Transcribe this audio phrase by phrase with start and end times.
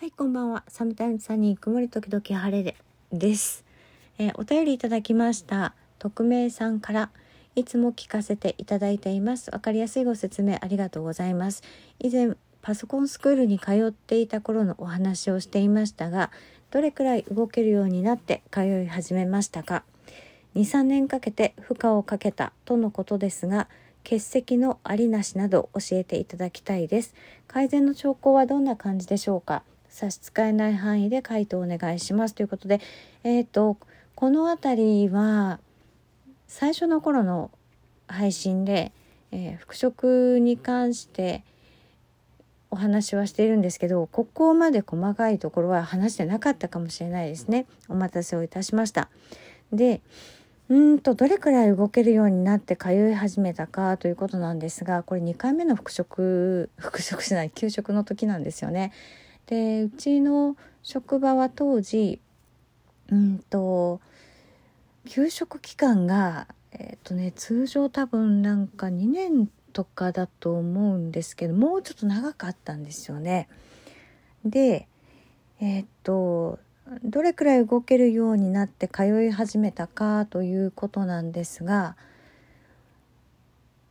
[0.00, 0.62] はい、こんばんは。
[0.68, 2.76] サムタイムサニー、曇り時々晴れで
[3.12, 3.64] です、
[4.16, 5.74] えー、お便りいただきました。
[5.98, 7.10] 匿名さんから
[7.56, 9.50] いつも聞かせていただいています。
[9.50, 11.64] わかりやすいご説明ありがとうございます。
[11.98, 16.30] 以前、パソコンスクールに通っていた頃のお話をしていましたが、
[16.70, 19.82] どれくらい動けるようになって通い始めましたか
[20.54, 23.66] ?2、3年かけて負荷をかけたとのことですが、
[24.04, 27.16] 欠席のありなしなど教えていただきたいです。
[27.48, 32.80] 改善の兆候はどんな感じでしょうか差し支えない範囲で回答お願いしますということで、
[33.24, 33.76] え、ー、と、
[34.14, 35.60] この辺りは
[36.46, 37.50] 最初の頃の
[38.06, 38.92] 配信で、
[39.30, 41.44] えー、復職に関して
[42.70, 47.66] お話はしているんですけど、ここまで細かいところは話してなかったかもしれないですね。
[47.88, 49.08] お待たせをいたしました。
[49.72, 50.00] で、
[50.68, 58.92] うんとどれくらい動けるようになって通い始めたかということなんですがこれ2回目の復職復職しない給食の時なんですよね。
[59.48, 62.20] でうちの職場は当時
[63.10, 64.00] うんと
[65.06, 73.48] 給食期間がえっ、ー、とね通常多分なんか2年とかだと思うんですけどもうちょっと長かったんですよね。
[74.44, 74.86] で
[75.60, 76.58] えっ、ー、と
[77.02, 81.96] どれくらい動けるようになって通い始めたかということなんですが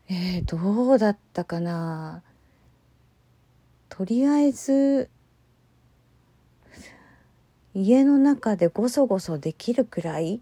[0.10, 2.24] えー、どうだったかな
[3.90, 5.10] とりあえず
[7.80, 10.42] 家の中でごそごそできるくらい？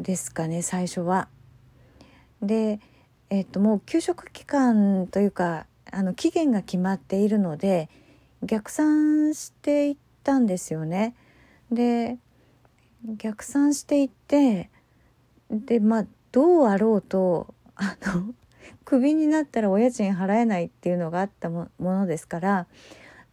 [0.00, 1.28] ですかね最初は。
[2.42, 2.80] で、
[3.30, 7.88] えっと、もう給食期間というかあの期限が決まっているので
[8.42, 11.14] 逆算していったんですよね。
[11.70, 12.18] で
[13.04, 14.70] 逆算していって
[15.52, 18.34] でまあどうあろうとあの
[18.84, 22.66] クビになったらお家賃払えないっていうのがあったものですから、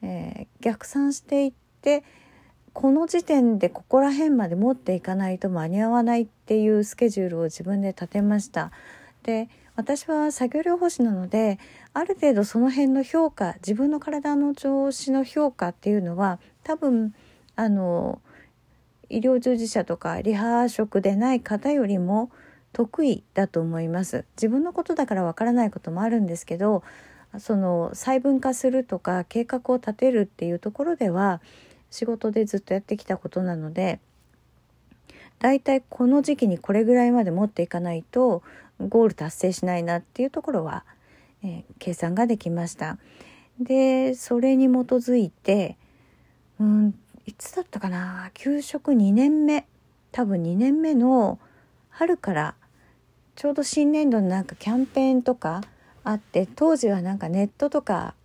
[0.04, 2.04] えー、逆算していって
[2.74, 8.72] この時点でここら辺まで持っていかないと間に合わないっていうスケジュールを自分で立てました。
[9.24, 11.59] で私は作業療法士なので
[11.94, 17.14] ある程度その辺の評価自分の体の調子の評価っていうのは多分
[17.56, 18.22] あの
[19.09, 22.31] 医療従事者とかリハ職でない方よりも
[22.72, 26.84] 得意だと思います自分のことだからわからないこともあるんですけど
[27.40, 31.42] その細分化するとか計画を立てるっていうところでは
[31.94, 34.00] 仕事でずっとやってきたことなので
[35.40, 38.42] だいたいこの時期にこれぐらいまで持っていかないと
[38.80, 40.86] ゴール達成しないなっていうところは、
[41.44, 42.98] えー、計算ができました。
[43.59, 45.78] でそれに基づいて
[46.59, 46.96] うん
[47.28, 49.68] いつだったかな給食2年目
[50.12, 51.38] 多分2年目の
[51.90, 52.56] 春から
[53.36, 55.62] ちょうど新年度のなんかキャンペーンとか
[56.03, 58.16] あって当時はなんかネットとか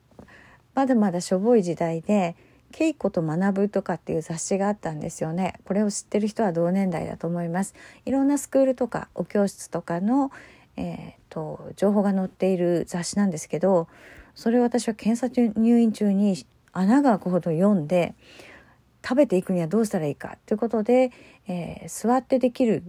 [0.74, 2.34] まだまだしょぼい時代で
[2.72, 5.54] 稽古と学ぶとかっていう雑誌があったんですよね。
[5.64, 7.74] これを知ってる人は同年代だと思います。
[8.04, 10.30] いろんなスクールとかお教室とかの、
[10.76, 13.88] えーと、情報が載っている雑誌なんですけど
[14.34, 18.14] それを私は検査中入院中に穴が開くほど読んで
[19.02, 21.10] 食べていくにはどうしたらいいかということで、
[21.48, 22.82] えー、座ってできる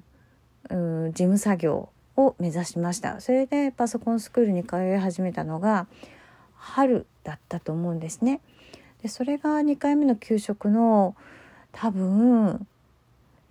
[0.69, 3.21] 事務作業を目指しました。
[3.21, 5.87] それでパソコンスクールに通い始めたのが
[6.55, 8.41] 春だったと思うんですね。
[9.01, 11.15] でそれが2回目の給食の
[11.71, 12.67] 多分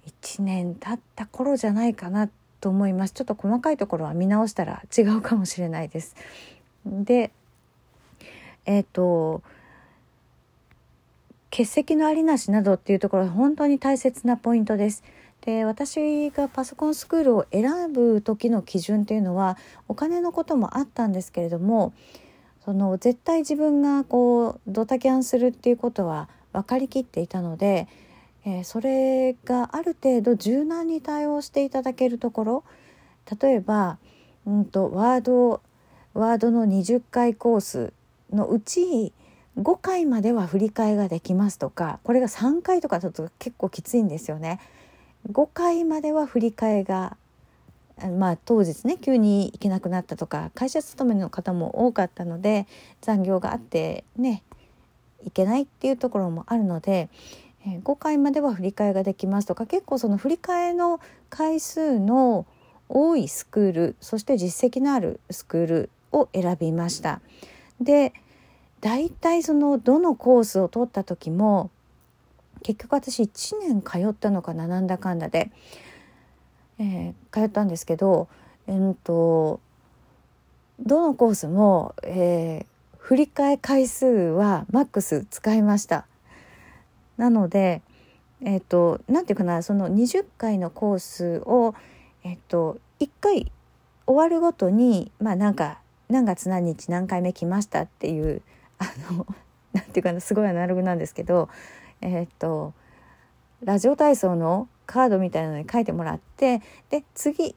[0.06, 2.28] 1年経った頃じゃないかな
[2.60, 6.16] と思いますちょっと細かいところは見直したら違うかもしれないです。
[6.86, 7.30] で
[8.66, 9.42] えっ、ー、と
[11.50, 15.02] 欠席のありなしなどっていうところは本当に大切なポイントです。
[15.42, 19.56] で私がパソコンスクールを選ぶ時の基準っていうのは
[19.86, 21.92] お金のこともあったんですけれども
[22.68, 27.88] その絶対自分がこうドタキャンするっていうことは分かりきっていたので、
[28.44, 32.64] えー、それがある程度柔軟に対応していただけるところ
[33.40, 33.96] 例えば、
[34.46, 35.62] うんと、ワード
[36.12, 37.94] ワードの20回コース
[38.30, 39.14] のうち
[39.58, 44.60] 5回までは振り替えができますとかこれが3回とかだと結構きついんですよね。
[45.32, 47.16] 5回までは振り替えが
[48.06, 52.66] まあ、当日ね急に行けなくなったとか会社勤めの方も多かったので
[53.00, 54.42] 残業があってね
[55.24, 57.08] 行けないっていうところもあるので、
[57.66, 62.46] え5回までは振り替えができますとか結構その振り替えの回数の
[62.88, 67.20] 多いスクールそして実績のあるスクールを選びました。
[67.80, 68.12] で
[68.80, 71.70] 大体そのどのコースを取った時も
[72.62, 75.50] 結局私1年通ったのかななんだかんだで。
[76.78, 78.28] えー、通ったんですけど、
[78.66, 79.60] えーと、
[80.80, 82.66] どのコースも、えー、
[82.98, 86.06] 振り替え回数はマックス使いました。
[87.16, 87.82] なので
[88.40, 91.74] えっ、ー、と何て言うかなその20回のコースを
[92.22, 93.50] えっ、ー、と1回
[94.06, 98.42] 終わるごとにまあなんか何月何日何回目来ましたっていう
[98.78, 99.26] あの
[99.72, 101.48] 何て言うかなすごいアナログなんですけど
[102.00, 102.72] えっ、ー、と
[103.64, 107.54] ラジオ体操のカードみたいなのに書いてもらってで次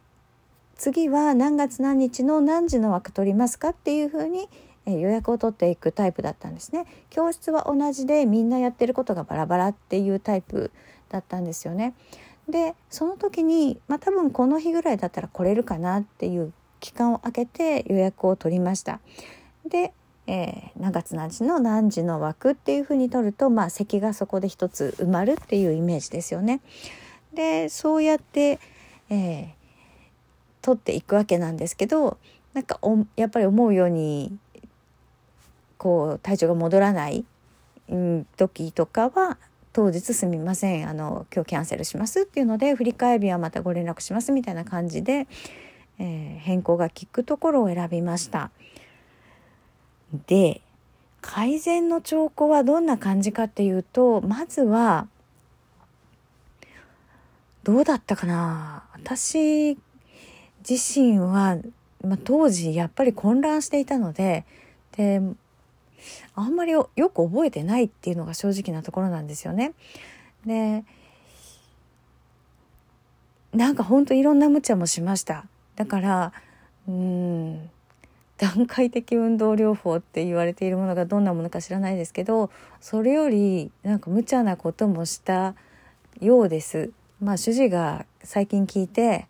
[0.75, 4.49] 次は何月何日の何時の枠取りますかっていうふうに
[4.85, 6.85] 予約を取っていくタイプだったんですね。
[7.09, 10.71] 教室は同じでみんなやってることがバラバラっていうタイプ
[11.09, 11.93] だったんですよね。
[12.49, 18.99] でその時に、まあ、多分この日ぐらいだったら来れるかなっていう期間を空けて予約を取りました。
[19.69, 19.93] で、
[20.27, 26.59] えー、何月何時の何時の枠っていうふうに取ると、まあ、席がそこで一つ埋まるっていうイメージですよね。
[27.33, 28.59] でそうやって、
[29.09, 29.47] えー、
[30.61, 32.17] 取っていくわけなんですけど
[32.53, 34.37] なんかおやっぱり思うように
[35.77, 37.25] こう体調が戻らない、
[37.89, 39.37] うん、時とかは
[39.73, 45.27] 当日すみませんあの今日キャンセルしますっていうので振り替え日はまたご連絡しますみたいな感じで、
[45.97, 48.51] えー、変更が効くところを選びました。
[50.27, 50.61] で
[51.21, 55.07] 改善の兆候はどんな感じかっていうとまずは
[57.63, 58.85] どうだったかな？
[58.93, 59.77] 私
[60.67, 61.57] 自身は、
[62.03, 64.45] まあ、当時やっぱり混乱していたので
[64.97, 65.21] で
[66.35, 69.73] あんまりよく覚えてないっていうのが正直なところなんですよね。
[70.45, 70.83] で
[73.53, 75.45] なんかほんといろんな無茶もしました。
[75.75, 76.33] だから
[76.87, 77.69] うん
[78.37, 82.49] 段階的運動療法って言われているものがどんなものか知らないですけど
[82.79, 85.53] それよりなんか無茶なこともした
[86.19, 86.89] ようです。
[87.21, 89.27] まあ主治が最近聞いて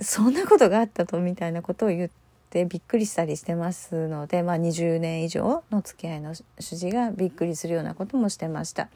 [0.00, 2.10] そんなことがあったとみたいなことを言っ
[2.50, 8.88] てびっくりしたりしてますので、まあ、20年以上の付き合いの主治がびっくりするようなこともしてました。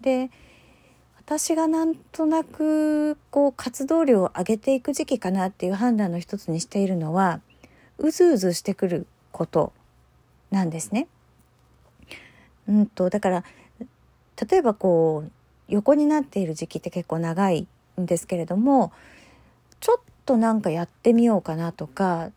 [0.00, 0.30] で
[1.18, 7.40] 私がなんとなくこう活動量を上げていく時期かなっていう判断の一つにしているのは
[7.98, 9.72] うずうずしてくること
[10.50, 11.06] なんですね。
[12.68, 13.44] うんとだから
[14.48, 15.30] 例えばこう
[15.70, 17.66] 横になっている時期って結構長い
[18.00, 18.92] んですけれども
[19.80, 22.30] ちょっとなんかやってみようかなとか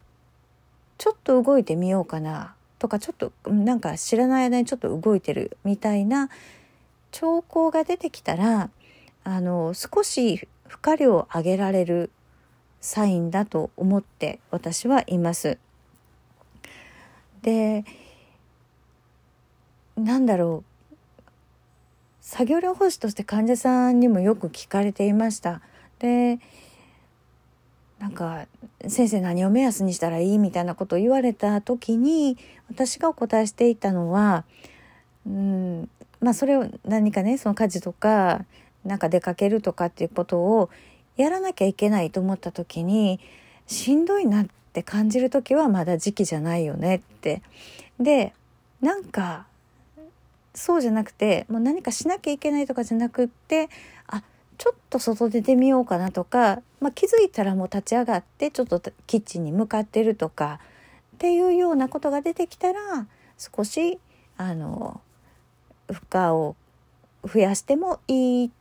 [0.98, 6.30] ちょっと動いてみようかなとかちょっとなんか知らない間にちょっと動いてるみたいな
[7.12, 8.70] 兆候が出てきたら
[9.24, 12.10] あの少し負荷量を上げられる
[12.82, 15.58] サインだと思って私はいます。
[17.42, 17.86] で
[19.96, 20.73] なんだろう
[22.24, 25.62] 作業療法士として患者さんにもよく聞かれていました。
[26.00, 26.40] で
[28.00, 28.48] なんか
[28.88, 32.38] 先生何を目安にしたらいいみたいなことを言われた時に
[32.70, 34.46] 私がお答えしていたのは
[35.28, 35.90] うん
[36.22, 38.46] まあそれを何かねその家事とか
[38.86, 40.70] なんか出かけるとかっていうことを
[41.18, 43.20] やらなきゃいけないと思った時に
[43.68, 47.42] しんどいなって感じる時はまだ時期じゃないよねって。
[48.00, 48.34] で
[48.82, 49.46] なんか
[50.54, 53.70] そうじゃなくてもう何かしなきゃいけないとかじゃなくって
[54.08, 54.24] あ
[54.58, 60.60] ちょっと外出てみようかなとか、まあ、気づいたらもう立ち上がってちょっとキッチンに向かってるとか
[61.16, 63.08] っていうようなことが出てきたら
[63.38, 64.00] 少し
[64.38, 65.02] あの
[65.92, 66.56] 負荷を
[67.24, 68.52] 増やしてもいい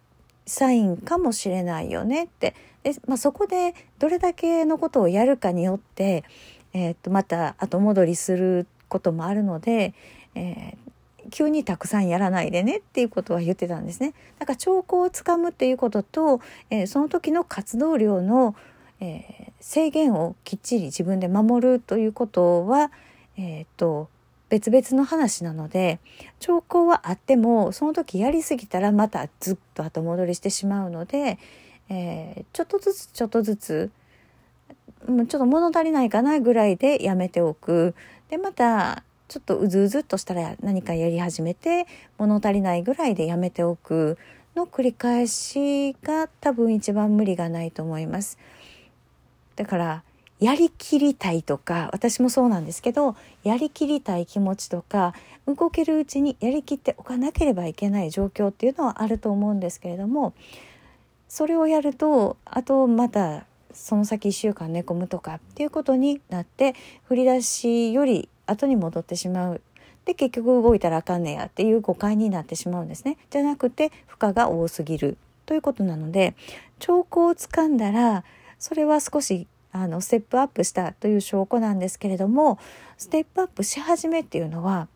[0.46, 2.54] サインかもしれないよねって。
[2.82, 6.24] で、まあ、そこでどれだけのことをやるかによって、
[6.72, 9.94] えー、とまた後戻りすることもあるので、
[10.34, 10.91] えー、
[11.32, 14.12] 急にたくさんやらないでねっていうことは言ってたんですね。
[14.38, 18.54] だから兆候をつかむっていうことと、えー、その時の活動量の、
[19.00, 22.92] えー、制限をきっちり自分で守るということは、
[23.38, 24.10] えーと、
[24.50, 25.98] 別々の話なので
[26.38, 31.38] 兆候はあってもその時やりすぎたらまたずっと後戻りしてしまうので、
[31.88, 33.90] えー、ちょっとずつちょっとずつ
[35.08, 37.94] もうちょっと物足りないかなぐらいでやめておく。
[38.28, 41.86] でまたちょっとうずうずっとしたら何かやり始めて
[42.18, 44.18] 物足りないぐらいでやめておく
[44.54, 48.36] の繰り返しが多分一番無理がないと思います。
[49.56, 50.02] だから
[50.38, 55.14] やりきりたいとか私もそうなんですけどやりきりたい気持ちとか
[55.46, 60.34] 動けるうちにやりきっておかなければいけない状況っていうのはあると思うんですけれども
[61.26, 66.74] それをやるとあとまたその先1週間寝込むとかっていうことになって
[67.04, 69.60] 振り出しより後に戻ってしまう。
[70.04, 73.18] で結局動いたらあかんねやっていう誤解になってしまうんですね。
[73.30, 75.16] じゃなくて負荷が多すぎる
[75.46, 76.34] ということなので
[76.78, 78.24] 兆候をつかんだら
[78.58, 82.58] それは少しあのステップアップしたという証拠なんですけれども
[82.98, 84.88] ステップアップし始めっていうのは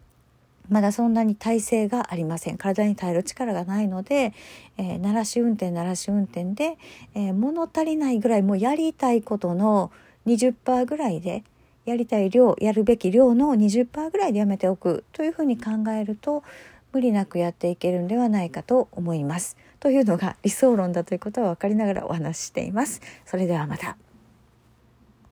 [0.69, 4.35] まだそんなに体勢がありません体に耐える力がないので、
[4.77, 6.77] えー、鳴らし運転鳴らし運転で、
[7.15, 9.93] えー、物足りないぐらいもうやりたいことの
[10.27, 11.45] 20%ぐらいで
[11.87, 16.45] やりたい量やるべき量の20%ぐらいでやめておくというふうに考えると
[16.93, 19.57] 無理なくやっていけるんではないかと思います。
[19.81, 23.01] というのが理想論だということは分かりながらお話ししています。
[23.25, 23.97] それではまた。